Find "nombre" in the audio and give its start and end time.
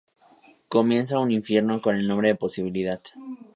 2.07-2.29